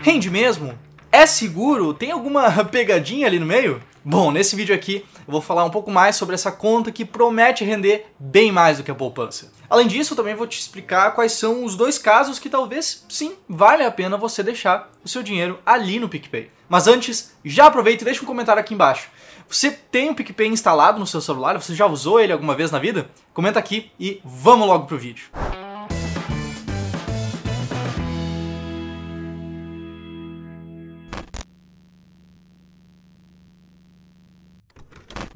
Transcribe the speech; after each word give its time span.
Rende 0.00 0.30
mesmo? 0.30 0.72
É 1.12 1.26
seguro? 1.26 1.92
Tem 1.92 2.10
alguma 2.10 2.50
pegadinha 2.64 3.26
ali 3.26 3.38
no 3.38 3.44
meio? 3.44 3.78
Bom, 4.02 4.30
nesse 4.30 4.56
vídeo 4.56 4.74
aqui 4.74 5.04
eu 5.18 5.32
vou 5.32 5.42
falar 5.42 5.66
um 5.66 5.70
pouco 5.70 5.90
mais 5.90 6.16
sobre 6.16 6.34
essa 6.34 6.50
conta 6.50 6.90
que 6.90 7.04
promete 7.04 7.62
render 7.62 8.06
bem 8.18 8.50
mais 8.50 8.78
do 8.78 8.82
que 8.82 8.90
a 8.90 8.94
poupança. 8.94 9.52
Além 9.68 9.86
disso, 9.86 10.14
eu 10.14 10.16
também 10.16 10.34
vou 10.34 10.46
te 10.46 10.58
explicar 10.58 11.10
quais 11.10 11.32
são 11.32 11.62
os 11.62 11.76
dois 11.76 11.98
casos 11.98 12.38
que 12.38 12.48
talvez 12.48 13.04
sim 13.06 13.34
vale 13.46 13.84
a 13.84 13.90
pena 13.90 14.16
você 14.16 14.42
deixar 14.42 14.90
o 15.04 15.08
seu 15.10 15.22
dinheiro 15.22 15.58
ali 15.66 16.00
no 16.00 16.08
PicPay. 16.08 16.50
Mas 16.66 16.88
antes, 16.88 17.34
já 17.44 17.66
aproveita 17.66 18.02
e 18.02 18.06
deixa 18.06 18.22
um 18.22 18.26
comentário 18.26 18.60
aqui 18.60 18.72
embaixo. 18.72 19.10
Você 19.46 19.70
tem 19.70 20.08
o 20.08 20.14
PicPay 20.14 20.48
instalado 20.48 20.98
no 20.98 21.06
seu 21.06 21.20
celular? 21.20 21.60
Você 21.60 21.74
já 21.74 21.84
usou 21.84 22.18
ele 22.18 22.32
alguma 22.32 22.54
vez 22.54 22.70
na 22.70 22.78
vida? 22.78 23.10
Comenta 23.34 23.58
aqui 23.58 23.90
e 24.00 24.22
vamos 24.24 24.66
logo 24.66 24.86
pro 24.86 24.96
vídeo. 24.96 25.26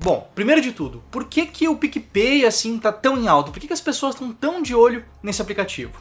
Bom, 0.01 0.31
primeiro 0.33 0.61
de 0.61 0.71
tudo, 0.71 1.03
por 1.11 1.25
que, 1.25 1.45
que 1.45 1.67
o 1.67 1.77
PicPay 1.77 2.47
assim 2.47 2.79
tá 2.79 2.93
tão 2.93 3.19
em 3.19 3.27
alta? 3.27 3.51
Por 3.51 3.59
que, 3.59 3.67
que 3.67 3.73
as 3.73 3.81
pessoas 3.81 4.15
estão 4.15 4.33
tão 4.33 4.63
de 4.63 4.73
olho 4.73 5.05
nesse 5.21 5.43
aplicativo? 5.43 6.01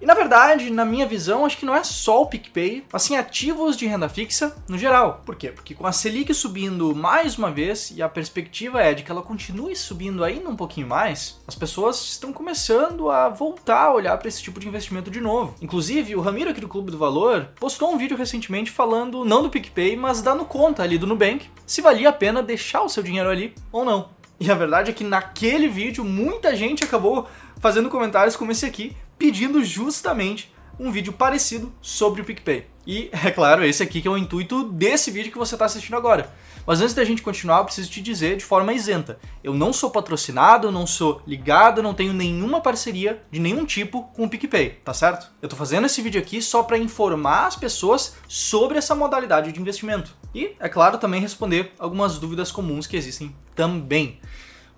E 0.00 0.06
na 0.06 0.14
verdade, 0.14 0.70
na 0.70 0.84
minha 0.84 1.04
visão, 1.04 1.44
acho 1.44 1.58
que 1.58 1.66
não 1.66 1.76
é 1.76 1.84
só 1.84 2.22
o 2.22 2.26
PicPay, 2.26 2.84
mas 2.90 3.02
sim 3.02 3.16
ativos 3.16 3.76
de 3.76 3.86
renda 3.86 4.08
fixa 4.08 4.56
no 4.66 4.78
geral. 4.78 5.22
Por 5.26 5.36
quê? 5.36 5.48
Porque 5.48 5.74
com 5.74 5.86
a 5.86 5.92
Selic 5.92 6.32
subindo 6.32 6.94
mais 6.94 7.36
uma 7.36 7.50
vez, 7.50 7.92
e 7.94 8.02
a 8.02 8.08
perspectiva 8.08 8.80
é 8.80 8.94
de 8.94 9.02
que 9.02 9.10
ela 9.10 9.20
continue 9.22 9.76
subindo 9.76 10.24
ainda 10.24 10.48
um 10.48 10.56
pouquinho 10.56 10.86
mais, 10.86 11.38
as 11.46 11.54
pessoas 11.54 12.02
estão 12.02 12.32
começando 12.32 13.10
a 13.10 13.28
voltar 13.28 13.84
a 13.84 13.92
olhar 13.92 14.16
para 14.16 14.28
esse 14.28 14.42
tipo 14.42 14.58
de 14.58 14.66
investimento 14.66 15.10
de 15.10 15.20
novo. 15.20 15.54
Inclusive, 15.60 16.16
o 16.16 16.20
Ramiro 16.20 16.48
aqui 16.48 16.62
do 16.62 16.68
Clube 16.68 16.90
do 16.90 16.96
Valor 16.96 17.48
postou 17.60 17.92
um 17.92 17.98
vídeo 17.98 18.16
recentemente 18.16 18.70
falando 18.70 19.22
não 19.22 19.42
do 19.42 19.50
PicPay, 19.50 19.96
mas 19.96 20.22
dando 20.22 20.46
conta 20.46 20.82
ali 20.82 20.96
do 20.96 21.06
Nubank, 21.06 21.46
se 21.66 21.82
valia 21.82 22.08
a 22.08 22.12
pena 22.12 22.42
deixar 22.42 22.80
o 22.82 22.88
seu 22.88 23.02
dinheiro 23.02 23.28
ali 23.28 23.54
ou 23.70 23.84
não. 23.84 24.08
E 24.40 24.50
a 24.50 24.54
verdade 24.54 24.90
é 24.90 24.94
que 24.94 25.04
naquele 25.04 25.68
vídeo 25.68 26.02
muita 26.02 26.56
gente 26.56 26.82
acabou 26.82 27.28
fazendo 27.60 27.90
comentários 27.90 28.36
como 28.36 28.50
esse 28.50 28.64
aqui, 28.64 28.96
pedindo 29.20 29.62
justamente 29.62 30.50
um 30.78 30.90
vídeo 30.90 31.12
parecido 31.12 31.70
sobre 31.82 32.22
o 32.22 32.24
PicPay. 32.24 32.66
E, 32.86 33.10
é 33.22 33.30
claro, 33.30 33.62
esse 33.62 33.82
aqui 33.82 34.00
que 34.00 34.08
é 34.08 34.10
o 34.10 34.16
intuito 34.16 34.64
desse 34.64 35.10
vídeo 35.10 35.30
que 35.30 35.36
você 35.36 35.54
está 35.54 35.66
assistindo 35.66 35.94
agora. 35.94 36.32
Mas 36.66 36.80
antes 36.80 36.94
da 36.94 37.04
gente 37.04 37.20
continuar, 37.20 37.58
eu 37.58 37.64
preciso 37.66 37.90
te 37.90 38.00
dizer 38.00 38.38
de 38.38 38.44
forma 38.44 38.72
isenta: 38.72 39.18
eu 39.44 39.52
não 39.52 39.74
sou 39.74 39.90
patrocinado, 39.90 40.72
não 40.72 40.86
sou 40.86 41.20
ligado, 41.26 41.82
não 41.82 41.92
tenho 41.92 42.14
nenhuma 42.14 42.62
parceria 42.62 43.22
de 43.30 43.38
nenhum 43.38 43.66
tipo 43.66 44.04
com 44.14 44.24
o 44.24 44.28
PicPay, 44.28 44.78
tá 44.82 44.94
certo? 44.94 45.30
Eu 45.42 45.50
tô 45.50 45.56
fazendo 45.56 45.84
esse 45.84 46.00
vídeo 46.00 46.20
aqui 46.20 46.40
só 46.40 46.62
para 46.62 46.78
informar 46.78 47.46
as 47.46 47.56
pessoas 47.56 48.16
sobre 48.26 48.78
essa 48.78 48.94
modalidade 48.94 49.52
de 49.52 49.60
investimento. 49.60 50.16
E, 50.34 50.52
é 50.58 50.68
claro, 50.68 50.96
também 50.96 51.20
responder 51.20 51.74
algumas 51.78 52.18
dúvidas 52.18 52.50
comuns 52.50 52.86
que 52.86 52.96
existem 52.96 53.36
também. 53.54 54.18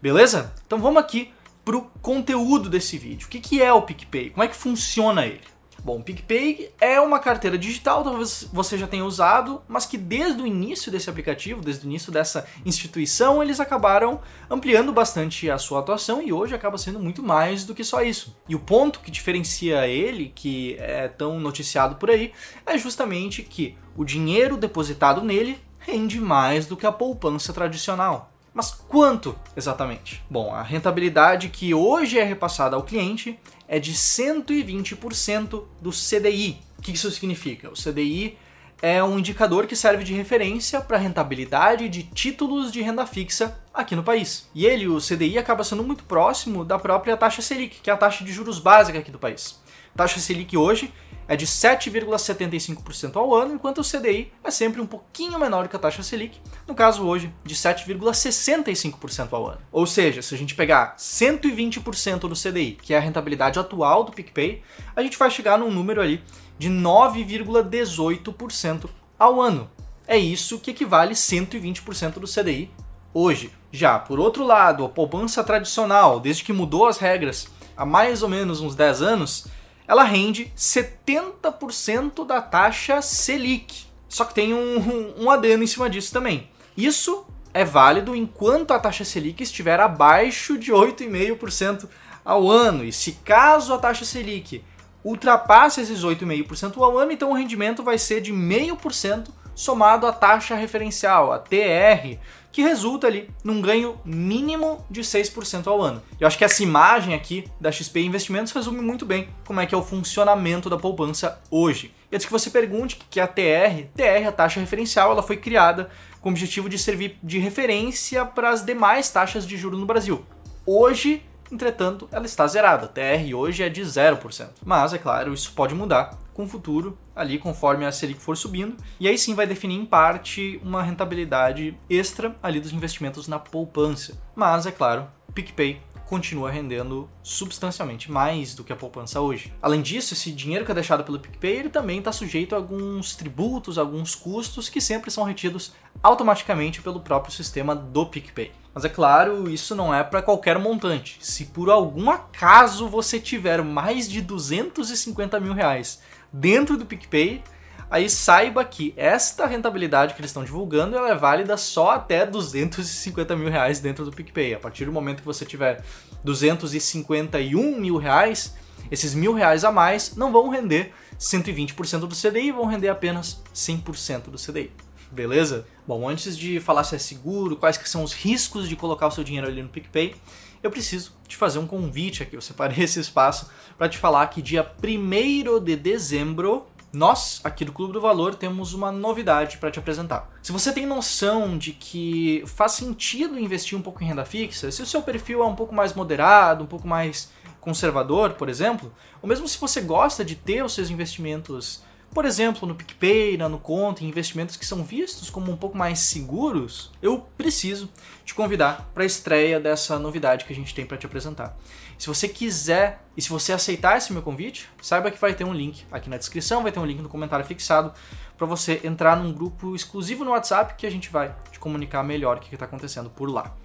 Beleza? 0.01 0.53
Então 0.67 0.81
vamos 0.81 1.01
aqui 1.01 1.33
para 1.65 1.77
o 1.77 1.83
conteúdo 2.01 2.69
desse 2.69 2.99
vídeo. 2.99 3.27
O 3.27 3.31
que, 3.31 3.41
que 3.41 3.63
é 3.63 3.73
o 3.73 3.83
PicPay? 3.83 4.31
Como 4.31 4.43
é 4.43 4.49
que 4.49 4.57
funciona 4.57 5.27
ele? 5.27 5.53
Bom, 5.85 5.99
o 5.99 6.03
PicPay 6.03 6.73
é 6.81 7.01
uma 7.01 7.19
carteira 7.19 7.59
digital, 7.59 8.05
talvez 8.05 8.49
você 8.53 8.79
já 8.79 8.87
tenha 8.87 9.05
usado, 9.05 9.63
mas 9.67 9.85
que 9.85 9.99
desde 9.99 10.41
o 10.41 10.47
início 10.47 10.93
desse 10.93 11.11
aplicativo, 11.11 11.61
desde 11.61 11.85
o 11.85 11.89
início 11.89 12.13
dessa 12.13 12.47
instituição, 12.65 13.43
eles 13.43 13.59
acabaram 13.59 14.21
ampliando 14.49 14.93
bastante 14.93 15.51
a 15.51 15.59
sua 15.59 15.81
atuação 15.81 16.23
e 16.23 16.33
hoje 16.33 16.55
acaba 16.55 16.79
sendo 16.79 17.01
muito 17.01 17.21
mais 17.21 17.65
do 17.65 17.75
que 17.75 17.83
só 17.83 18.01
isso. 18.01 18.37
E 18.49 18.55
o 18.55 18.61
ponto 18.61 19.01
que 19.01 19.11
diferencia 19.11 19.89
ele, 19.89 20.31
que 20.33 20.77
é 20.79 21.09
tão 21.09 21.41
noticiado 21.41 21.97
por 21.97 22.11
aí, 22.11 22.33
é 22.65 22.79
justamente 22.79 23.43
que 23.43 23.77
o 23.97 24.05
dinheiro 24.05 24.57
depositado 24.57 25.21
nele 25.21 25.61
rende 25.81 26.21
mais 26.21 26.65
do 26.65 26.77
que 26.77 26.87
a 26.87 26.93
poupança 26.93 27.53
tradicional. 27.53 28.32
Mas 28.55 28.71
quanto 28.71 29.35
exatamente? 29.57 30.23
Bom, 30.29 30.55
a 30.55 30.63
rentabilidade 30.63 31.49
que 31.49 31.73
hoje 31.73 32.19
é 32.19 32.23
repassada 32.23 32.77
ao 32.77 32.83
cliente 32.83 33.39
é 33.67 33.79
de 33.79 33.95
120% 33.95 35.65
do 35.81 35.91
CDI. 35.91 36.59
O 36.79 36.83
que 36.83 36.93
isso 36.93 37.11
significa? 37.11 37.71
O 37.71 37.75
CDI 37.75 38.37
é 38.83 39.03
um 39.03 39.19
indicador 39.19 39.67
que 39.67 39.77
serve 39.77 40.03
de 40.05 40.13
referência 40.13 40.81
para 40.81 40.97
a 40.97 41.01
rentabilidade 41.01 41.89
de 41.89 42.03
títulos 42.03 42.73
de 42.73 42.83
renda 42.83 43.07
fixa 43.07 43.57
aqui 43.73 43.95
no 43.95 44.03
país. 44.03 44.51
E 44.55 44.67
ele, 44.67 44.89
o 44.89 44.99
CDI, 44.99 45.39
acaba 45.39 45.65
sendo 45.65 45.85
muito 45.85 46.05
próximo 46.05 46.65
da 46.65 46.79
própria 46.79 47.17
taxa 47.17 47.41
Selic, 47.41 47.81
que 47.81 47.89
é 47.89 47.93
a 47.93 47.97
taxa 47.97 48.25
de 48.25 48.33
juros 48.33 48.59
básica 48.59 48.99
aqui 48.99 49.11
do 49.11 49.21
país. 49.21 49.63
A 49.95 49.99
taxa 49.99 50.19
Selic 50.19 50.57
hoje 50.57 50.93
é 51.33 51.37
de 51.37 51.47
7,75% 51.47 53.17
ao 53.17 53.35
ano, 53.35 53.55
enquanto 53.55 53.79
o 53.79 53.83
CDI 53.83 54.31
é 54.45 54.51
sempre 54.51 54.83
um 54.83 54.87
pouquinho 54.87 55.39
menor 55.39 55.67
que 55.67 55.75
a 55.75 55.79
taxa 55.79 56.03
Selic, 56.03 56.39
no 56.69 56.75
caso 56.75 57.07
hoje 57.07 57.33
de 57.43 57.55
7,65% 57.55 59.33
ao 59.33 59.49
ano. 59.49 59.63
Ou 59.73 59.87
seja, 59.87 60.21
se 60.21 60.35
a 60.35 60.39
gente 60.39 60.55
pegar 60.55 60.95
120% 60.99 62.29
do 62.29 62.37
CDI, 62.37 62.77
que 62.83 62.93
é 62.93 62.99
a 62.99 63.01
rentabilidade 63.01 63.59
atual 63.59 64.05
do 64.05 64.13
PicPay, 64.13 64.63
a 64.95 65.03
gente 65.03 65.17
vai 65.17 65.31
chegar 65.31 65.59
num 65.59 65.71
número 65.71 66.03
ali 66.03 66.23
de 66.59 66.69
9,18% 66.69 68.91
ao 69.19 69.41
ano. 69.41 69.71
É 70.07 70.19
isso 70.19 70.59
que 70.59 70.73
equivale 70.73 71.15
120% 71.15 72.19
do 72.19 72.29
CDI 72.29 72.71
hoje. 73.15 73.51
Já, 73.73 73.99
por 73.99 74.21
outro 74.21 74.45
lado, 74.45 74.85
a 74.85 74.89
poupança 74.91 75.43
tradicional, 75.43 76.21
desde 76.21 76.45
que 76.45 76.53
mudou 76.53 76.87
as 76.87 76.99
regras 76.99 77.49
há 77.75 77.87
mais 77.87 78.23
ou 78.23 78.29
menos 78.29 78.61
uns 78.61 78.75
10 78.75 79.01
anos, 79.01 79.47
ela 79.93 80.05
rende 80.05 80.51
70% 80.57 82.25
da 82.25 82.41
taxa 82.41 83.03
Selic. 83.03 83.85
Só 84.09 84.25
que 84.25 84.33
tem 84.33 84.55
um, 84.55 85.13
um, 85.19 85.31
adendo 85.31 85.63
em 85.63 85.67
cima 85.67 85.91
disso 85.91 86.11
também. 86.11 86.49
Isso 86.75 87.27
é 87.53 87.63
válido 87.63 88.17
enquanto 88.17 88.71
a 88.71 88.79
taxa 88.79 89.05
Selic 89.05 89.43
estiver 89.43 89.79
abaixo 89.79 90.57
de 90.57 90.73
8,5% 90.73 91.91
ao 92.25 92.51
ano. 92.51 92.87
E 92.87 92.91
se 92.91 93.13
caso 93.23 93.75
a 93.75 93.79
taxa 93.79 94.07
Selic 94.07 94.65
ultrapasse 95.05 95.83
esses 95.83 96.03
8,5% 96.03 96.81
ao 96.81 96.97
ano, 96.97 97.13
então 97.13 97.31
o 97.31 97.35
rendimento 97.35 97.83
vai 97.83 97.99
ser 97.99 98.23
de 98.23 98.33
0,5% 98.33 99.29
somado 99.55 100.07
à 100.07 100.13
taxa 100.13 100.55
referencial, 100.55 101.31
a 101.31 101.39
TR, 101.39 102.17
que 102.53 102.63
resulta 102.63 103.07
ali 103.07 103.31
num 103.43 103.61
ganho 103.63 103.99
mínimo 104.05 104.85
de 104.91 105.01
6% 105.01 105.67
ao 105.67 105.81
ano. 105.81 106.03
Eu 106.21 106.27
acho 106.27 106.37
que 106.37 106.45
essa 106.45 106.63
imagem 106.63 107.15
aqui 107.15 107.45
da 107.59 107.73
XP 107.73 108.01
Investimentos 108.01 108.53
resume 108.53 108.81
muito 108.81 109.07
bem 109.07 109.29
como 109.47 109.61
é 109.61 109.67
que 109.67 109.75
é 109.75 109.79
o 109.79 109.83
funcionamento 109.83 110.69
da 110.69 110.77
poupança 110.77 111.41
hoje. 111.51 111.95
E 112.11 112.15
antes 112.15 112.27
que 112.27 112.33
você 112.33 112.51
pergunte 112.51 112.99
que 113.11 113.19
a 113.19 113.27
TR, 113.27 113.87
TR, 113.97 114.29
a 114.29 114.33
taxa 114.33 114.61
referencial, 114.61 115.11
ela 115.11 115.23
foi 115.23 115.39
criada 115.39 115.91
com 116.21 116.29
o 116.29 116.33
objetivo 116.33 116.69
de 116.69 116.79
servir 116.79 117.19
de 117.23 117.39
referência 117.39 118.25
para 118.25 118.51
as 118.51 118.65
demais 118.65 119.09
taxas 119.09 119.47
de 119.47 119.57
juros 119.57 119.81
no 119.81 119.87
Brasil. 119.87 120.25
Hoje, 120.67 121.23
entretanto, 121.53 122.09
ela 122.11 122.27
está 122.27 122.47
zerada. 122.47 122.87
A 122.87 122.89
TR 122.89 123.35
hoje 123.35 123.63
é 123.63 123.69
de 123.69 123.83
0%. 123.83 124.49
Mas, 124.65 124.93
é 124.93 124.99
claro, 124.99 125.35
isso 125.35 125.53
pode 125.53 125.75
mudar 125.75 126.19
com 126.33 126.45
o 126.45 126.49
futuro, 126.49 126.99
ali 127.15 127.39
conforme 127.39 127.85
a 127.85 127.93
Selic 127.93 128.21
for 128.21 128.37
subindo, 128.37 128.77
e 128.99 129.07
aí 129.07 129.19
sim 129.19 129.35
vai 129.35 129.47
definir 129.47 129.77
em 129.77 129.85
parte 129.85 130.59
uma 130.65 130.83
rentabilidade 130.83 131.77
extra 131.91 132.35
ali 132.43 132.59
dos 132.59 132.73
investimentos 132.73 133.29
na 133.29 133.39
poupança. 133.39 134.19
Mas, 134.35 134.65
é 134.65 134.73
claro, 134.73 135.07
PicPay 135.35 135.81
continua 136.13 136.51
rendendo 136.51 137.09
substancialmente 137.23 138.13
mais 138.13 138.55
do 138.55 138.63
que 138.63 138.73
a 138.73 138.77
poupança 138.77 139.19
hoje. 139.21 139.51
Além 139.63 139.81
disso, 139.81 140.13
esse 140.13 140.31
dinheiro 140.31 140.63
que 140.63 140.71
é 140.71 140.75
deixado 140.75 141.05
pelo 141.05 141.19
PicPay 141.19 141.57
ele 141.57 141.71
também 141.71 142.01
está 142.01 142.13
sujeito 142.13 142.55
a 142.55 142.59
alguns 142.59 143.17
tributos, 143.17 143.79
alguns 143.79 144.15
custos 144.15 144.69
que 144.69 144.79
sempre 144.79 145.11
são 145.11 145.25
retidos 145.25 145.73
automaticamente 146.03 146.83
pelo 146.83 147.01
próprio 147.01 147.33
sistema 147.33 147.75
do 147.75 148.05
PicPay. 148.05 148.53
Mas 148.75 148.85
é 148.85 148.89
claro, 148.89 149.51
isso 149.51 149.75
não 149.75 149.95
é 149.95 150.03
para 150.03 150.23
qualquer 150.23 150.59
montante. 150.59 151.19
Se 151.21 151.47
por 151.47 151.69
algum 151.69 152.11
acaso 152.11 152.89
você 152.89 153.21
tiver 153.21 153.63
mais 153.63 154.09
de 154.09 154.21
250 154.23 155.39
mil 155.39 155.53
reais 155.53 156.01
dentro 156.33 156.79
do 156.79 156.87
PicPay, 156.87 157.43
aí 157.91 158.09
saiba 158.09 158.65
que 158.65 158.95
esta 158.97 159.47
rentabilidade 159.47 160.15
que 160.15 160.21
eles 160.21 160.31
estão 160.31 160.45
divulgando 160.45 160.97
ela 160.97 161.11
é 161.11 161.15
válida 161.15 161.59
só 161.59 161.91
até 161.91 162.25
250 162.25 163.37
mil 163.37 163.51
reais 163.51 163.81
dentro 163.81 164.07
do 164.07 164.11
PicPay. 164.11 164.55
A 164.55 164.59
partir 164.59 164.87
do 164.87 164.93
momento 164.93 165.21
que 165.21 165.27
você 165.27 165.45
tiver 165.45 165.85
251 166.25 167.79
mil 167.79 167.99
reais, 167.99 168.55
esses 168.91 169.15
mil 169.15 169.35
reais 169.35 169.65
a 169.65 169.71
mais 169.71 170.17
não 170.17 170.33
vão 170.33 170.49
render 170.49 170.95
120% 171.19 172.01
do 172.01 172.17
CDI, 172.17 172.51
vão 172.53 172.65
render 172.65 172.89
apenas 172.89 173.43
100% 173.55 174.31
do 174.31 174.39
CDI. 174.39 174.73
Beleza? 175.13 175.67
Bom, 175.87 176.09
antes 176.09 176.37
de 176.37 176.59
falar 176.59 176.85
se 176.85 176.97
é 176.97 176.99
seguro, 176.99 177.57
quais 177.57 177.77
que 177.77 177.89
são 177.89 178.03
os 178.03 178.15
riscos 178.15 178.67
de 178.67 178.75
colocar 178.75 179.07
o 179.07 179.11
seu 179.11 179.23
dinheiro 179.23 179.47
ali 179.47 179.63
no 179.63 179.69
PicPay, 179.69 180.15
eu 180.63 180.71
preciso 180.71 181.13
te 181.29 181.37
fazer 181.37 181.59
um 181.59 181.67
convite 181.67 182.23
aqui. 182.23 182.35
Eu 182.35 182.41
separei 182.41 182.81
esse 182.83 182.99
espaço 182.99 183.51
para 183.77 183.91
te 183.91 183.99
falar 183.99 184.27
que 184.29 184.41
dia 184.41 184.67
1 184.83 185.63
de 185.63 185.77
dezembro 185.77 186.67
nós, 186.93 187.41
aqui 187.43 187.65
do 187.65 187.73
Clube 187.73 187.93
do 187.93 188.01
Valor, 188.03 188.35
temos 188.35 188.75
uma 188.75 188.93
novidade 188.93 189.57
para 189.57 189.71
te 189.71 189.79
apresentar. 189.79 190.31
Se 190.43 190.53
você 190.53 190.73
tem 190.73 190.85
noção 190.85 191.57
de 191.57 191.73
que 191.73 192.43
faz 192.47 192.73
sentido 192.73 193.39
investir 193.39 193.79
um 193.79 193.81
pouco 193.81 194.05
em 194.05 194.07
renda 194.07 194.27
fixa, 194.27 194.71
se 194.71 194.83
o 194.83 194.87
seu 194.87 195.03
perfil 195.03 195.43
é 195.43 195.47
um 195.47 195.55
pouco 195.55 195.75
mais 195.75 195.95
moderado, 195.95 196.65
um 196.65 196.67
pouco 196.67 196.87
mais 196.87 197.31
conservador, 197.61 198.35
por 198.35 198.49
exemplo, 198.49 198.93
ou 199.23 199.29
mesmo 199.29 199.49
se 199.49 199.59
você 199.59 199.81
gosta 199.81 200.23
de 200.23 200.37
ter 200.37 200.63
os 200.63 200.75
seus 200.75 200.91
investimentos 200.91 201.83
por 202.13 202.27
exemplo, 202.27 202.69
no 202.69 202.75
PicPay, 202.75 203.37
na 203.37 203.49
Conta, 203.57 204.05
em 204.05 204.09
investimentos 204.09 204.57
que 204.57 204.67
são 204.67 204.85
vistos 204.85 205.31
como 205.31 205.51
um 205.51 205.57
pouco 205.57 205.77
mais 205.77 205.99
seguros, 206.01 206.91
eu 207.01 207.27
preciso 207.37 207.89
te 208.25 208.35
convidar 208.35 208.91
para 208.93 209.03
a 209.03 209.07
estreia 209.07 209.59
dessa 209.59 209.99
novidade 209.99 210.45
que 210.45 210.53
a 210.53 210.57
gente 210.57 210.75
tem 210.75 210.85
para 210.85 210.99
te 210.99 211.07
apresentar. 211.07 211.57
Se 211.99 212.07
você 212.07 212.29
quiser 212.29 213.03
e 213.17 213.23
se 213.23 213.31
você 213.31 213.53
aceitar 213.53 213.97
esse 213.97 214.13
meu 214.13 214.23
convite, 214.23 214.69
saiba 214.81 215.11
que 215.11 215.19
vai 215.19 215.35
ter 215.35 215.45
um 215.45 215.55
link 215.55 215.85
aqui 215.91 216.11
na 216.11 216.19
descrição, 216.19 216.63
vai 216.63 216.73
ter 216.73 216.81
um 216.81 216.87
link 216.87 217.01
no 217.01 217.09
comentário 217.09 217.47
fixado 217.47 217.93
para 218.37 218.47
você 218.47 218.81
entrar 218.85 219.17
num 219.17 219.33
grupo 219.33 219.75
exclusivo 219.75 220.25
no 220.25 220.33
WhatsApp 220.33 220.75
que 220.75 220.87
a 220.87 220.91
gente 220.91 221.09
vai 221.09 221.35
te 221.51 221.59
comunicar 221.59 222.03
melhor 222.03 222.37
o 222.37 222.41
que 222.41 222.55
está 222.55 222.67
acontecendo 222.67 223.09
por 223.09 223.31
lá. 223.31 223.57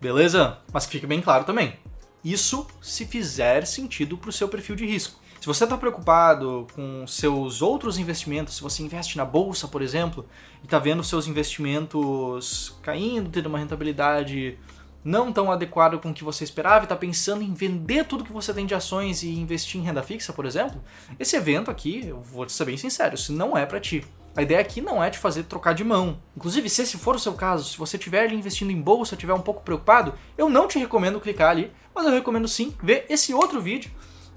Beleza? 0.00 0.58
Mas 0.72 0.86
que 0.86 0.92
fique 0.92 1.06
bem 1.06 1.20
claro 1.20 1.44
também. 1.44 1.78
Isso 2.24 2.66
se 2.80 3.04
fizer 3.04 3.64
sentido 3.66 4.16
para 4.16 4.30
o 4.30 4.32
seu 4.32 4.48
perfil 4.48 4.74
de 4.74 4.86
risco. 4.86 5.21
Se 5.42 5.48
você 5.48 5.64
está 5.64 5.76
preocupado 5.76 6.68
com 6.72 7.04
seus 7.04 7.62
outros 7.62 7.98
investimentos, 7.98 8.54
se 8.54 8.62
você 8.62 8.80
investe 8.80 9.16
na 9.16 9.24
bolsa, 9.24 9.66
por 9.66 9.82
exemplo, 9.82 10.24
e 10.62 10.66
está 10.66 10.78
vendo 10.78 11.02
seus 11.02 11.26
investimentos 11.26 12.76
caindo, 12.80 13.28
tendo 13.28 13.46
uma 13.46 13.58
rentabilidade 13.58 14.56
não 15.04 15.32
tão 15.32 15.50
adequada 15.50 15.98
com 15.98 16.10
o 16.10 16.14
que 16.14 16.22
você 16.22 16.44
esperava 16.44 16.82
e 16.82 16.82
está 16.84 16.94
pensando 16.94 17.42
em 17.42 17.52
vender 17.52 18.04
tudo 18.04 18.22
que 18.22 18.32
você 18.32 18.54
tem 18.54 18.64
de 18.66 18.72
ações 18.72 19.24
e 19.24 19.30
investir 19.30 19.80
em 19.80 19.84
renda 19.84 20.00
fixa, 20.00 20.32
por 20.32 20.46
exemplo, 20.46 20.80
esse 21.18 21.34
evento 21.34 21.72
aqui, 21.72 22.06
eu 22.06 22.22
vou 22.22 22.46
te 22.46 22.52
ser 22.52 22.64
bem 22.64 22.76
sincero, 22.76 23.16
isso 23.16 23.32
não 23.32 23.58
é 23.58 23.66
para 23.66 23.80
ti. 23.80 24.04
A 24.36 24.42
ideia 24.42 24.60
aqui 24.60 24.80
não 24.80 25.02
é 25.02 25.10
te 25.10 25.18
fazer 25.18 25.42
trocar 25.42 25.74
de 25.74 25.82
mão. 25.82 26.20
Inclusive, 26.36 26.70
se 26.70 26.82
esse 26.82 26.96
for 26.96 27.16
o 27.16 27.18
seu 27.18 27.32
caso, 27.32 27.68
se 27.68 27.76
você 27.76 27.96
estiver 27.96 28.32
investindo 28.32 28.70
em 28.70 28.80
bolsa, 28.80 29.16
estiver 29.16 29.34
um 29.34 29.42
pouco 29.42 29.64
preocupado, 29.64 30.14
eu 30.38 30.48
não 30.48 30.68
te 30.68 30.78
recomendo 30.78 31.18
clicar 31.18 31.50
ali, 31.50 31.72
mas 31.92 32.06
eu 32.06 32.12
recomendo 32.12 32.46
sim 32.46 32.72
ver 32.80 33.06
esse 33.08 33.34
outro 33.34 33.60
vídeo 33.60 33.90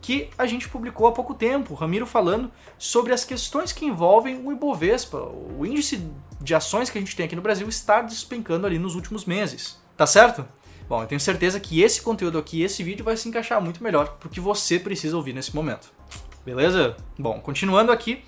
que 0.05 0.29
a 0.37 0.45
gente 0.45 0.69
publicou 0.69 1.07
há 1.07 1.11
pouco 1.11 1.33
tempo, 1.33 1.73
o 1.73 1.75
Ramiro 1.75 2.05
falando 2.05 2.51
sobre 2.77 3.11
as 3.11 3.25
questões 3.25 3.71
que 3.71 3.85
envolvem 3.85 4.39
o 4.45 4.51
Ibovespa. 4.51 5.17
O 5.17 5.65
índice 5.65 6.07
de 6.39 6.53
ações 6.53 6.91
que 6.91 6.97
a 6.99 7.01
gente 7.01 7.15
tem 7.15 7.25
aqui 7.25 7.35
no 7.35 7.41
Brasil 7.41 7.67
está 7.67 8.03
despencando 8.03 8.67
ali 8.67 8.77
nos 8.77 8.93
últimos 8.93 9.25
meses. 9.25 9.81
Tá 9.97 10.05
certo? 10.05 10.47
Bom, 10.87 11.01
eu 11.01 11.07
tenho 11.07 11.19
certeza 11.19 11.59
que 11.59 11.81
esse 11.81 12.03
conteúdo 12.03 12.37
aqui, 12.37 12.61
esse 12.61 12.83
vídeo 12.83 13.03
vai 13.03 13.17
se 13.17 13.27
encaixar 13.27 13.59
muito 13.59 13.83
melhor 13.83 14.17
pro 14.19 14.29
que 14.29 14.39
você 14.39 14.77
precisa 14.77 15.17
ouvir 15.17 15.33
nesse 15.33 15.55
momento. 15.55 15.91
Beleza? 16.45 16.95
Bom, 17.17 17.39
continuando 17.39 17.91
aqui, 17.91 18.23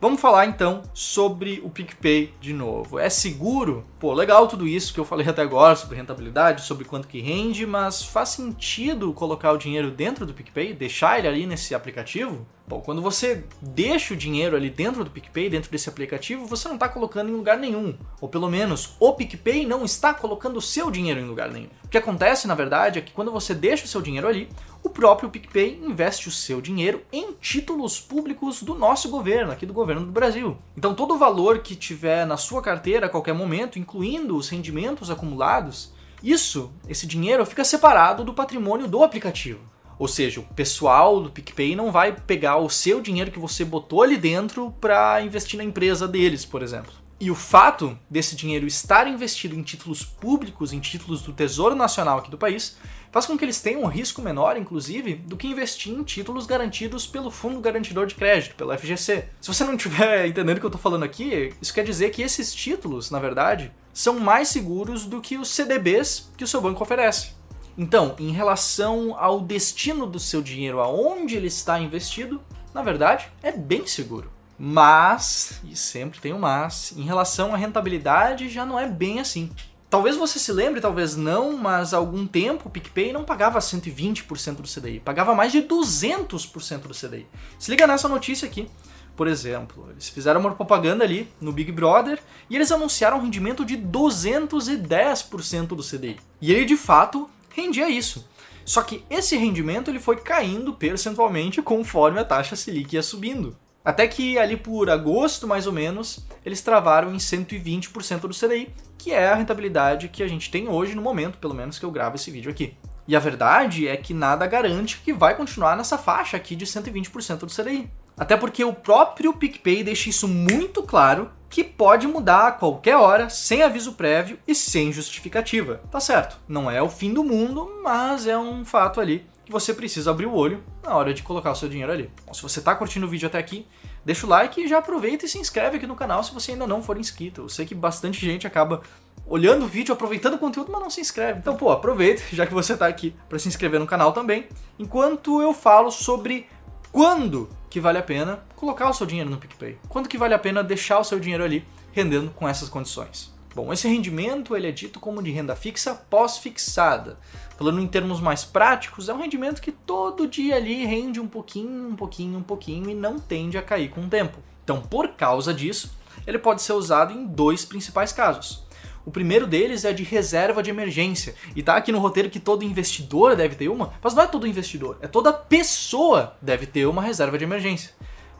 Vamos 0.00 0.20
falar 0.20 0.46
então 0.46 0.82
sobre 0.92 1.60
o 1.64 1.70
PicPay 1.70 2.34
de 2.40 2.52
novo. 2.52 2.98
É 2.98 3.08
seguro? 3.08 3.84
Pô, 3.98 4.12
legal 4.12 4.46
tudo 4.46 4.66
isso 4.66 4.92
que 4.92 5.00
eu 5.00 5.04
falei 5.04 5.26
até 5.26 5.42
agora 5.42 5.76
sobre 5.76 5.96
rentabilidade, 5.96 6.62
sobre 6.62 6.84
quanto 6.84 7.08
que 7.08 7.20
rende, 7.20 7.64
mas 7.66 8.02
faz 8.02 8.30
sentido 8.30 9.12
colocar 9.12 9.52
o 9.52 9.58
dinheiro 9.58 9.90
dentro 9.90 10.26
do 10.26 10.34
PicPay, 10.34 10.74
deixar 10.74 11.18
ele 11.18 11.28
ali 11.28 11.46
nesse 11.46 11.74
aplicativo? 11.74 12.46
Bom, 12.66 12.80
quando 12.80 13.02
você 13.02 13.44
deixa 13.60 14.14
o 14.14 14.16
dinheiro 14.16 14.56
ali 14.56 14.70
dentro 14.70 15.04
do 15.04 15.10
PicPay, 15.10 15.50
dentro 15.50 15.70
desse 15.70 15.90
aplicativo, 15.90 16.46
você 16.46 16.66
não 16.66 16.76
está 16.76 16.88
colocando 16.88 17.28
em 17.28 17.34
lugar 17.34 17.58
nenhum. 17.58 17.94
Ou 18.22 18.26
pelo 18.26 18.48
menos, 18.48 18.96
o 18.98 19.12
PicPay 19.12 19.66
não 19.66 19.84
está 19.84 20.14
colocando 20.14 20.56
o 20.56 20.62
seu 20.62 20.90
dinheiro 20.90 21.20
em 21.20 21.26
lugar 21.26 21.50
nenhum. 21.50 21.68
O 21.84 21.88
que 21.88 21.98
acontece, 21.98 22.48
na 22.48 22.54
verdade, 22.54 22.98
é 22.98 23.02
que 23.02 23.12
quando 23.12 23.30
você 23.30 23.54
deixa 23.54 23.84
o 23.84 23.88
seu 23.88 24.00
dinheiro 24.00 24.26
ali, 24.26 24.48
o 24.82 24.88
próprio 24.88 25.28
PicPay 25.28 25.78
investe 25.84 26.26
o 26.26 26.32
seu 26.32 26.62
dinheiro 26.62 27.02
em 27.12 27.34
títulos 27.34 28.00
públicos 28.00 28.62
do 28.62 28.74
nosso 28.74 29.10
governo, 29.10 29.52
aqui 29.52 29.66
do 29.66 29.74
governo 29.74 30.06
do 30.06 30.12
Brasil. 30.12 30.56
Então 30.74 30.94
todo 30.94 31.14
o 31.14 31.18
valor 31.18 31.58
que 31.58 31.76
tiver 31.76 32.26
na 32.26 32.38
sua 32.38 32.62
carteira 32.62 33.06
a 33.06 33.10
qualquer 33.10 33.34
momento, 33.34 33.78
incluindo 33.78 34.36
os 34.36 34.48
rendimentos 34.48 35.10
acumulados, 35.10 35.92
isso, 36.22 36.72
esse 36.88 37.06
dinheiro 37.06 37.44
fica 37.44 37.62
separado 37.62 38.24
do 38.24 38.32
patrimônio 38.32 38.88
do 38.88 39.04
aplicativo. 39.04 39.73
Ou 39.98 40.08
seja, 40.08 40.40
o 40.40 40.44
pessoal 40.44 41.20
do 41.20 41.30
PicPay 41.30 41.76
não 41.76 41.92
vai 41.92 42.12
pegar 42.12 42.56
o 42.56 42.68
seu 42.68 43.00
dinheiro 43.00 43.30
que 43.30 43.38
você 43.38 43.64
botou 43.64 44.02
ali 44.02 44.16
dentro 44.16 44.74
para 44.80 45.22
investir 45.22 45.56
na 45.56 45.64
empresa 45.64 46.06
deles, 46.08 46.44
por 46.44 46.62
exemplo. 46.62 46.92
E 47.20 47.30
o 47.30 47.34
fato 47.34 47.96
desse 48.10 48.34
dinheiro 48.34 48.66
estar 48.66 49.06
investido 49.06 49.54
em 49.54 49.62
títulos 49.62 50.04
públicos, 50.04 50.72
em 50.72 50.80
títulos 50.80 51.22
do 51.22 51.32
Tesouro 51.32 51.74
Nacional 51.74 52.18
aqui 52.18 52.30
do 52.30 52.36
país, 52.36 52.76
faz 53.12 53.26
com 53.26 53.38
que 53.38 53.44
eles 53.44 53.60
tenham 53.60 53.82
um 53.82 53.86
risco 53.86 54.20
menor, 54.20 54.56
inclusive, 54.56 55.14
do 55.14 55.36
que 55.36 55.46
investir 55.46 55.92
em 55.92 56.02
títulos 56.02 56.46
garantidos 56.46 57.06
pelo 57.06 57.30
Fundo 57.30 57.60
Garantidor 57.60 58.06
de 58.06 58.16
Crédito, 58.16 58.56
pelo 58.56 58.76
FGC. 58.76 59.28
Se 59.40 59.48
você 59.48 59.62
não 59.62 59.74
estiver 59.74 60.26
entendendo 60.28 60.56
o 60.56 60.60
que 60.60 60.66
eu 60.66 60.68
estou 60.68 60.82
falando 60.82 61.04
aqui, 61.04 61.54
isso 61.62 61.72
quer 61.72 61.84
dizer 61.84 62.10
que 62.10 62.22
esses 62.22 62.52
títulos, 62.52 63.12
na 63.12 63.20
verdade, 63.20 63.72
são 63.92 64.18
mais 64.18 64.48
seguros 64.48 65.06
do 65.06 65.20
que 65.20 65.38
os 65.38 65.48
CDBs 65.48 66.32
que 66.36 66.42
o 66.42 66.48
seu 66.48 66.60
banco 66.60 66.82
oferece. 66.82 67.30
Então, 67.76 68.14
em 68.18 68.30
relação 68.30 69.16
ao 69.18 69.40
destino 69.40 70.06
do 70.06 70.20
seu 70.20 70.40
dinheiro, 70.40 70.80
aonde 70.80 71.36
ele 71.36 71.48
está 71.48 71.80
investido, 71.80 72.40
na 72.72 72.82
verdade, 72.82 73.28
é 73.42 73.50
bem 73.50 73.86
seguro. 73.86 74.30
Mas, 74.58 75.60
e 75.64 75.76
sempre 75.76 76.20
tem 76.20 76.32
um 76.32 76.38
mas, 76.38 76.92
em 76.96 77.02
relação 77.02 77.52
à 77.52 77.56
rentabilidade 77.56 78.48
já 78.48 78.64
não 78.64 78.78
é 78.78 78.86
bem 78.86 79.18
assim. 79.18 79.50
Talvez 79.90 80.16
você 80.16 80.38
se 80.38 80.52
lembre, 80.52 80.80
talvez 80.80 81.16
não, 81.16 81.56
mas 81.56 81.94
há 81.94 81.98
algum 81.98 82.26
tempo 82.26 82.68
o 82.68 82.70
PicPay 82.70 83.12
não 83.12 83.24
pagava 83.24 83.58
120% 83.58 84.56
do 84.56 84.68
CDI, 84.68 85.00
pagava 85.00 85.34
mais 85.34 85.52
de 85.52 85.62
200% 85.62 86.82
do 86.82 86.94
CDI. 86.94 87.26
Se 87.58 87.70
liga 87.70 87.86
nessa 87.86 88.08
notícia 88.08 88.46
aqui. 88.46 88.68
Por 89.16 89.28
exemplo, 89.28 89.86
eles 89.92 90.08
fizeram 90.08 90.40
uma 90.40 90.52
propaganda 90.52 91.04
ali 91.04 91.28
no 91.40 91.52
Big 91.52 91.70
Brother 91.70 92.18
e 92.50 92.56
eles 92.56 92.72
anunciaram 92.72 93.18
um 93.18 93.22
rendimento 93.22 93.64
de 93.64 93.76
210% 93.76 95.68
do 95.68 95.84
CDI. 95.84 96.16
E 96.40 96.52
ele 96.52 96.64
de 96.64 96.76
fato 96.76 97.30
rendia 97.54 97.88
isso. 97.88 98.28
Só 98.64 98.82
que 98.82 99.04
esse 99.08 99.36
rendimento 99.36 99.90
ele 99.90 100.00
foi 100.00 100.16
caindo 100.16 100.72
percentualmente 100.72 101.62
conforme 101.62 102.18
a 102.18 102.24
taxa 102.24 102.56
Selic 102.56 102.94
ia 102.94 103.02
subindo. 103.02 103.56
Até 103.84 104.08
que 104.08 104.38
ali 104.38 104.56
por 104.56 104.88
agosto, 104.88 105.46
mais 105.46 105.66
ou 105.66 105.72
menos, 105.72 106.24
eles 106.44 106.62
travaram 106.62 107.14
em 107.14 107.18
120% 107.18 108.20
do 108.20 108.28
CDI, 108.28 108.72
que 108.96 109.12
é 109.12 109.28
a 109.28 109.34
rentabilidade 109.34 110.08
que 110.08 110.22
a 110.22 110.26
gente 110.26 110.50
tem 110.50 110.68
hoje 110.68 110.94
no 110.94 111.02
momento, 111.02 111.36
pelo 111.36 111.54
menos 111.54 111.78
que 111.78 111.84
eu 111.84 111.90
gravo 111.90 112.16
esse 112.16 112.30
vídeo 112.30 112.50
aqui. 112.50 112.74
E 113.06 113.14
a 113.14 113.20
verdade 113.20 113.86
é 113.86 113.96
que 113.98 114.14
nada 114.14 114.46
garante 114.46 115.02
que 115.04 115.12
vai 115.12 115.36
continuar 115.36 115.76
nessa 115.76 115.98
faixa 115.98 116.38
aqui 116.38 116.56
de 116.56 116.64
120% 116.64 117.40
do 117.40 117.54
CDI. 117.54 117.90
Até 118.16 118.36
porque 118.36 118.64
o 118.64 118.72
próprio 118.72 119.34
PicPay 119.34 119.84
deixa 119.84 120.08
isso 120.08 120.26
muito 120.26 120.82
claro 120.82 121.30
que 121.54 121.62
pode 121.62 122.08
mudar 122.08 122.48
a 122.48 122.50
qualquer 122.50 122.96
hora, 122.96 123.30
sem 123.30 123.62
aviso 123.62 123.92
prévio 123.92 124.36
e 124.44 124.56
sem 124.56 124.92
justificativa. 124.92 125.80
Tá 125.88 126.00
certo, 126.00 126.36
não 126.48 126.68
é 126.68 126.82
o 126.82 126.88
fim 126.88 127.14
do 127.14 127.22
mundo, 127.22 127.80
mas 127.80 128.26
é 128.26 128.36
um 128.36 128.64
fato 128.64 129.00
ali 129.00 129.24
que 129.44 129.52
você 129.52 129.72
precisa 129.72 130.10
abrir 130.10 130.26
o 130.26 130.34
olho 130.34 130.64
na 130.82 130.96
hora 130.96 131.14
de 131.14 131.22
colocar 131.22 131.52
o 131.52 131.54
seu 131.54 131.68
dinheiro 131.68 131.92
ali. 131.92 132.10
Então, 132.24 132.34
se 132.34 132.42
você 132.42 132.58
está 132.58 132.74
curtindo 132.74 133.06
o 133.06 133.08
vídeo 133.08 133.28
até 133.28 133.38
aqui, 133.38 133.68
deixa 134.04 134.26
o 134.26 134.28
like 134.28 134.64
e 134.64 134.66
já 134.66 134.78
aproveita 134.78 135.26
e 135.26 135.28
se 135.28 135.38
inscreve 135.38 135.76
aqui 135.76 135.86
no 135.86 135.94
canal 135.94 136.24
se 136.24 136.34
você 136.34 136.50
ainda 136.50 136.66
não 136.66 136.82
for 136.82 136.98
inscrito. 136.98 137.42
Eu 137.42 137.48
sei 137.48 137.64
que 137.64 137.74
bastante 137.74 138.18
gente 138.20 138.48
acaba 138.48 138.82
olhando 139.24 139.64
o 139.64 139.68
vídeo, 139.68 139.92
aproveitando 139.92 140.34
o 140.34 140.38
conteúdo, 140.38 140.72
mas 140.72 140.80
não 140.80 140.90
se 140.90 141.00
inscreve. 141.00 141.38
Então, 141.38 141.54
pô, 141.56 141.70
aproveita, 141.70 142.20
já 142.34 142.46
que 142.48 142.52
você 142.52 142.72
está 142.72 142.88
aqui, 142.88 143.14
para 143.28 143.38
se 143.38 143.46
inscrever 143.46 143.78
no 143.78 143.86
canal 143.86 144.12
também, 144.12 144.48
enquanto 144.76 145.40
eu 145.40 145.54
falo 145.54 145.92
sobre 145.92 146.48
quando 146.94 147.48
que 147.68 147.80
vale 147.80 147.98
a 147.98 148.02
pena 148.04 148.44
colocar 148.54 148.88
o 148.88 148.92
seu 148.92 149.04
dinheiro 149.04 149.28
no 149.28 149.36
PicPay? 149.36 149.78
Quando 149.88 150.08
que 150.08 150.16
vale 150.16 150.32
a 150.32 150.38
pena 150.38 150.62
deixar 150.62 151.00
o 151.00 151.04
seu 151.04 151.18
dinheiro 151.18 151.42
ali 151.42 151.66
rendendo 151.90 152.30
com 152.30 152.48
essas 152.48 152.68
condições? 152.68 153.34
Bom, 153.52 153.72
esse 153.72 153.88
rendimento 153.88 154.54
ele 154.54 154.68
é 154.68 154.70
dito 154.70 155.00
como 155.00 155.20
de 155.20 155.32
renda 155.32 155.56
fixa 155.56 155.92
pós-fixada. 155.92 157.18
Falando 157.58 157.80
em 157.80 157.88
termos 157.88 158.20
mais 158.20 158.44
práticos, 158.44 159.08
é 159.08 159.12
um 159.12 159.20
rendimento 159.20 159.60
que 159.60 159.72
todo 159.72 160.28
dia 160.28 160.54
ali 160.54 160.84
rende 160.84 161.18
um 161.18 161.26
pouquinho, 161.26 161.88
um 161.88 161.96
pouquinho, 161.96 162.38
um 162.38 162.44
pouquinho 162.44 162.88
e 162.88 162.94
não 162.94 163.18
tende 163.18 163.58
a 163.58 163.62
cair 163.62 163.90
com 163.90 164.02
o 164.02 164.08
tempo. 164.08 164.38
Então, 164.62 164.80
por 164.80 165.14
causa 165.14 165.52
disso, 165.52 165.98
ele 166.24 166.38
pode 166.38 166.62
ser 166.62 166.74
usado 166.74 167.12
em 167.12 167.26
dois 167.26 167.64
principais 167.64 168.12
casos. 168.12 168.63
O 169.06 169.10
primeiro 169.10 169.46
deles 169.46 169.84
é 169.84 169.92
de 169.92 170.02
reserva 170.02 170.62
de 170.62 170.70
emergência. 170.70 171.34
E 171.54 171.62
tá 171.62 171.76
aqui 171.76 171.92
no 171.92 171.98
roteiro 171.98 172.30
que 172.30 172.40
todo 172.40 172.64
investidor 172.64 173.36
deve 173.36 173.54
ter 173.54 173.68
uma, 173.68 173.92
mas 174.02 174.14
não 174.14 174.22
é 174.22 174.26
todo 174.26 174.46
investidor, 174.46 174.98
é 175.00 175.06
toda 175.06 175.32
pessoa 175.32 176.36
deve 176.40 176.66
ter 176.66 176.86
uma 176.86 177.02
reserva 177.02 177.36
de 177.36 177.44
emergência. 177.44 177.90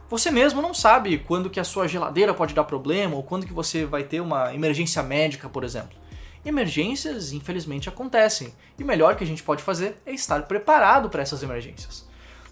Você 0.09 0.29
mesmo 0.29 0.61
não 0.61 0.73
sabe 0.73 1.17
quando 1.17 1.49
que 1.49 1.59
a 1.59 1.63
sua 1.63 1.87
geladeira 1.87 2.33
pode 2.33 2.53
dar 2.53 2.63
problema 2.63 3.15
ou 3.15 3.23
quando 3.23 3.45
que 3.45 3.53
você 3.53 3.85
vai 3.85 4.03
ter 4.03 4.21
uma 4.21 4.53
emergência 4.53 5.01
médica, 5.01 5.49
por 5.49 5.63
exemplo. 5.63 5.97
Emergências, 6.45 7.33
infelizmente, 7.33 7.89
acontecem. 7.89 8.53
E 8.77 8.83
o 8.83 8.85
melhor 8.85 9.15
que 9.15 9.23
a 9.23 9.27
gente 9.27 9.41
pode 9.41 9.63
fazer 9.63 9.97
é 10.05 10.13
estar 10.13 10.43
preparado 10.43 11.09
para 11.09 11.23
essas 11.23 11.41
emergências. 11.41 12.07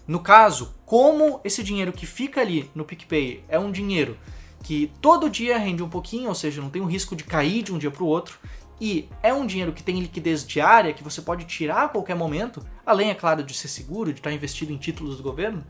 No 0.06 0.18
caso, 0.18 0.74
como 0.84 1.40
esse 1.44 1.62
dinheiro 1.62 1.92
que 1.92 2.06
fica 2.06 2.40
ali 2.40 2.68
no 2.74 2.84
PicPay 2.84 3.44
é 3.48 3.58
um 3.58 3.70
dinheiro 3.70 4.18
que 4.64 4.90
todo 5.00 5.30
dia 5.30 5.58
rende 5.58 5.82
um 5.82 5.88
pouquinho, 5.88 6.30
ou 6.30 6.34
seja, 6.34 6.60
não 6.60 6.70
tem 6.70 6.80
o 6.82 6.86
risco 6.86 7.14
de 7.14 7.22
cair 7.22 7.62
de 7.62 7.72
um 7.72 7.78
dia 7.78 7.90
para 7.90 8.02
o 8.02 8.06
outro, 8.06 8.38
e 8.80 9.08
é 9.22 9.32
um 9.32 9.46
dinheiro 9.46 9.72
que 9.72 9.82
tem 9.82 10.00
liquidez 10.00 10.44
diária, 10.44 10.92
que 10.92 11.04
você 11.04 11.22
pode 11.22 11.44
tirar 11.44 11.84
a 11.84 11.88
qualquer 11.88 12.16
momento, 12.16 12.64
além, 12.84 13.10
é 13.10 13.14
claro, 13.14 13.42
de 13.44 13.54
ser 13.54 13.68
seguro, 13.68 14.12
de 14.12 14.18
estar 14.18 14.32
investido 14.32 14.72
em 14.72 14.78
títulos 14.78 15.18
do 15.18 15.22
governo, 15.22 15.62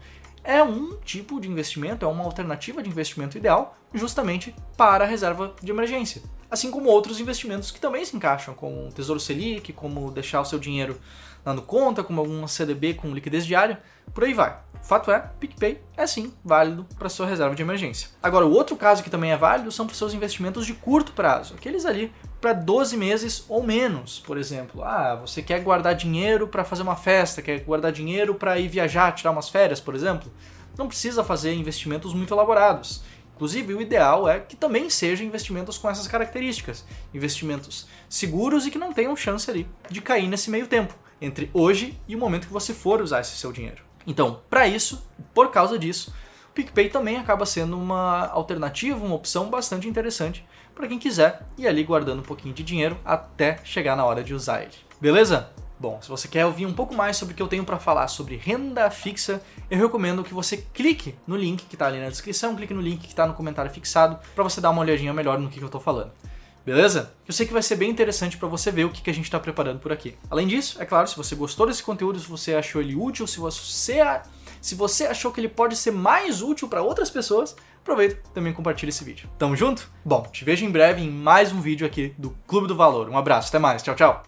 é 0.44 0.62
um 0.62 0.96
tipo 0.98 1.40
de 1.40 1.50
investimento, 1.50 2.04
é 2.04 2.08
uma 2.08 2.22
alternativa 2.22 2.82
de 2.82 2.88
investimento 2.88 3.36
ideal, 3.36 3.76
justamente 3.92 4.54
para 4.76 5.04
a 5.04 5.06
reserva 5.06 5.54
de 5.60 5.72
emergência. 5.72 6.22
Assim 6.54 6.70
como 6.70 6.88
outros 6.88 7.20
investimentos 7.20 7.70
que 7.70 7.80
também 7.80 8.04
se 8.04 8.16
encaixam, 8.16 8.54
como 8.54 8.86
o 8.86 8.92
Tesouro 8.92 9.20
Selic, 9.20 9.72
como 9.72 10.10
deixar 10.10 10.40
o 10.40 10.44
seu 10.44 10.58
dinheiro 10.58 10.98
dando 11.44 11.60
conta, 11.60 12.02
como 12.02 12.20
alguma 12.20 12.48
CDB 12.48 12.94
com 12.94 13.12
liquidez 13.12 13.44
diária, 13.44 13.82
por 14.14 14.24
aí 14.24 14.32
vai. 14.32 14.56
Fato 14.82 15.10
é, 15.10 15.30
PicPay 15.40 15.80
é 15.96 16.06
sim 16.06 16.32
válido 16.44 16.86
para 16.98 17.08
sua 17.08 17.26
reserva 17.26 17.54
de 17.54 17.62
emergência. 17.62 18.08
Agora, 18.22 18.46
o 18.46 18.52
outro 18.52 18.76
caso 18.76 19.02
que 19.02 19.10
também 19.10 19.32
é 19.32 19.36
válido 19.36 19.70
são 19.72 19.86
para 19.86 19.92
os 19.92 19.98
seus 19.98 20.14
investimentos 20.14 20.66
de 20.66 20.74
curto 20.74 21.12
prazo, 21.12 21.54
aqueles 21.54 21.84
ali 21.84 22.12
para 22.40 22.52
12 22.52 22.96
meses 22.96 23.44
ou 23.48 23.62
menos, 23.62 24.20
por 24.20 24.36
exemplo. 24.36 24.82
Ah, 24.84 25.16
você 25.16 25.42
quer 25.42 25.60
guardar 25.60 25.94
dinheiro 25.94 26.46
para 26.46 26.64
fazer 26.64 26.82
uma 26.82 26.96
festa, 26.96 27.42
quer 27.42 27.60
guardar 27.60 27.92
dinheiro 27.92 28.34
para 28.34 28.58
ir 28.58 28.68
viajar, 28.68 29.12
tirar 29.12 29.30
umas 29.30 29.48
férias, 29.48 29.80
por 29.80 29.94
exemplo. 29.94 30.30
Não 30.76 30.88
precisa 30.88 31.24
fazer 31.24 31.54
investimentos 31.54 32.12
muito 32.12 32.34
elaborados. 32.34 33.02
Inclusive, 33.34 33.74
o 33.74 33.80
ideal 33.80 34.28
é 34.28 34.38
que 34.38 34.56
também 34.56 34.88
sejam 34.88 35.26
investimentos 35.26 35.76
com 35.76 35.90
essas 35.90 36.06
características. 36.06 36.84
Investimentos 37.12 37.86
seguros 38.08 38.66
e 38.66 38.70
que 38.70 38.78
não 38.78 38.92
tenham 38.92 39.16
chance 39.16 39.50
ali 39.50 39.68
de 39.90 40.00
cair 40.00 40.28
nesse 40.28 40.50
meio 40.50 40.66
tempo 40.66 40.94
entre 41.20 41.50
hoje 41.52 41.98
e 42.06 42.14
o 42.14 42.18
momento 42.18 42.46
que 42.46 42.52
você 42.52 42.72
for 42.72 43.00
usar 43.00 43.20
esse 43.20 43.36
seu 43.36 43.52
dinheiro. 43.52 43.82
Então, 44.06 44.40
para 44.48 44.66
isso, 44.66 45.06
por 45.32 45.50
causa 45.50 45.78
disso, 45.78 46.14
o 46.50 46.54
PicPay 46.54 46.88
também 46.88 47.16
acaba 47.16 47.46
sendo 47.46 47.76
uma 47.76 48.26
alternativa, 48.28 49.04
uma 49.04 49.14
opção 49.14 49.48
bastante 49.48 49.88
interessante 49.88 50.46
para 50.74 50.86
quem 50.86 50.98
quiser 50.98 51.46
ir 51.56 51.66
ali 51.66 51.82
guardando 51.82 52.20
um 52.20 52.24
pouquinho 52.24 52.54
de 52.54 52.62
dinheiro 52.62 52.98
até 53.04 53.58
chegar 53.64 53.96
na 53.96 54.04
hora 54.04 54.22
de 54.22 54.34
usar 54.34 54.62
ele. 54.62 54.74
Beleza? 55.00 55.50
Bom, 55.78 56.00
se 56.00 56.08
você 56.08 56.28
quer 56.28 56.46
ouvir 56.46 56.66
um 56.66 56.72
pouco 56.72 56.94
mais 56.94 57.16
sobre 57.16 57.34
o 57.34 57.36
que 57.36 57.42
eu 57.42 57.48
tenho 57.48 57.64
para 57.64 57.78
falar 57.78 58.06
sobre 58.08 58.36
renda 58.36 58.88
fixa, 58.90 59.42
eu 59.68 59.78
recomendo 59.78 60.22
que 60.22 60.32
você 60.32 60.58
clique 60.72 61.14
no 61.26 61.36
link 61.36 61.66
que 61.66 61.74
está 61.74 61.86
ali 61.86 62.00
na 62.00 62.08
descrição, 62.08 62.54
clique 62.54 62.72
no 62.72 62.80
link 62.80 63.00
que 63.00 63.08
está 63.08 63.26
no 63.26 63.34
comentário 63.34 63.70
fixado 63.70 64.18
para 64.34 64.44
você 64.44 64.60
dar 64.60 64.70
uma 64.70 64.80
olhadinha 64.80 65.12
melhor 65.12 65.38
no 65.38 65.48
que, 65.48 65.58
que 65.58 65.64
eu 65.64 65.66
estou 65.66 65.80
falando. 65.80 66.12
Beleza? 66.64 67.12
Eu 67.28 67.34
sei 67.34 67.44
que 67.46 67.52
vai 67.52 67.62
ser 67.62 67.76
bem 67.76 67.90
interessante 67.90 68.38
para 68.38 68.48
você 68.48 68.70
ver 68.70 68.86
o 68.86 68.90
que, 68.90 69.02
que 69.02 69.10
a 69.10 69.14
gente 69.14 69.26
está 69.26 69.38
preparando 69.38 69.80
por 69.80 69.92
aqui. 69.92 70.16
Além 70.30 70.46
disso, 70.46 70.80
é 70.80 70.86
claro, 70.86 71.06
se 71.06 71.16
você 71.16 71.34
gostou 71.34 71.66
desse 71.66 71.82
conteúdo, 71.82 72.18
se 72.18 72.26
você 72.26 72.54
achou 72.54 72.80
ele 72.80 72.96
útil, 72.96 73.26
se 73.26 73.38
você, 73.38 74.00
se 74.62 74.74
você 74.74 75.04
achou 75.06 75.30
que 75.30 75.40
ele 75.40 75.48
pode 75.48 75.76
ser 75.76 75.90
mais 75.90 76.40
útil 76.40 76.66
para 76.66 76.80
outras 76.80 77.10
pessoas, 77.10 77.54
aproveita 77.82 78.14
e 78.14 78.32
também 78.32 78.52
compartilha 78.54 78.88
esse 78.88 79.04
vídeo. 79.04 79.28
Tamo 79.38 79.54
junto? 79.54 79.90
Bom, 80.02 80.22
te 80.32 80.42
vejo 80.42 80.64
em 80.64 80.70
breve 80.70 81.02
em 81.02 81.10
mais 81.10 81.52
um 81.52 81.60
vídeo 81.60 81.86
aqui 81.86 82.14
do 82.16 82.30
Clube 82.46 82.66
do 82.66 82.74
Valor. 82.74 83.10
Um 83.10 83.18
abraço, 83.18 83.48
até 83.48 83.58
mais, 83.58 83.82
tchau, 83.82 83.94
tchau! 83.94 84.24